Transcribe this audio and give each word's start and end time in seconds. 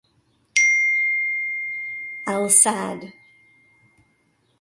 Al 2.33 2.49
Sadd 2.55 3.05